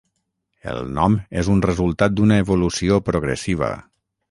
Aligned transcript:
El 0.71 0.79
nom 0.99 1.17
és 1.41 1.51
un 1.57 1.61
resultat 1.67 2.17
d'una 2.21 2.41
evolució 2.45 3.01
progressiva. 3.13 3.73